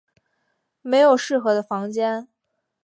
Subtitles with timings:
[0.81, 2.27] 没有适合的房间